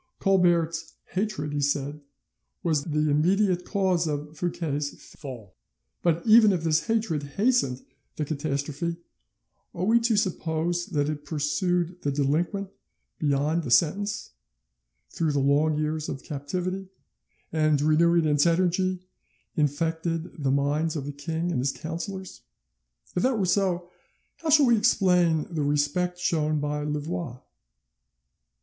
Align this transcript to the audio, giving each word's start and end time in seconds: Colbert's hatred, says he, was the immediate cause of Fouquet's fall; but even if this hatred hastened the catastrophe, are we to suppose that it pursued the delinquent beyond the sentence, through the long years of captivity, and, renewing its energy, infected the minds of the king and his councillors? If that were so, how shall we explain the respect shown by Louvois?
Colbert's 0.17 0.95
hatred, 1.11 1.51
says 1.63 1.93
he, 1.93 2.01
was 2.63 2.85
the 2.85 3.11
immediate 3.11 3.63
cause 3.63 4.07
of 4.07 4.35
Fouquet's 4.35 4.99
fall; 5.15 5.55
but 6.01 6.25
even 6.25 6.51
if 6.51 6.63
this 6.63 6.87
hatred 6.87 7.21
hastened 7.37 7.85
the 8.15 8.25
catastrophe, 8.25 8.97
are 9.75 9.85
we 9.85 9.99
to 9.99 10.17
suppose 10.17 10.87
that 10.87 11.07
it 11.07 11.23
pursued 11.23 12.01
the 12.01 12.11
delinquent 12.11 12.71
beyond 13.19 13.61
the 13.61 13.69
sentence, 13.69 14.31
through 15.11 15.31
the 15.33 15.39
long 15.39 15.77
years 15.77 16.09
of 16.09 16.23
captivity, 16.23 16.87
and, 17.53 17.79
renewing 17.79 18.25
its 18.25 18.47
energy, 18.47 19.03
infected 19.55 20.41
the 20.43 20.49
minds 20.49 20.95
of 20.95 21.05
the 21.05 21.13
king 21.13 21.51
and 21.51 21.59
his 21.59 21.71
councillors? 21.71 22.41
If 23.15 23.21
that 23.21 23.37
were 23.37 23.45
so, 23.45 23.91
how 24.37 24.49
shall 24.49 24.65
we 24.65 24.79
explain 24.79 25.45
the 25.53 25.61
respect 25.61 26.17
shown 26.17 26.59
by 26.59 26.81
Louvois? 26.85 27.37